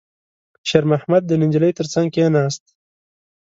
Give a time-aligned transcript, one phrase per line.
[0.69, 2.63] شېرمحمد د نجلۍ تر څنګ کېناست.